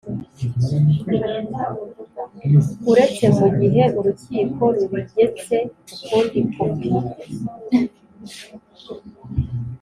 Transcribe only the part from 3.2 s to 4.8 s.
mu gihe urukiko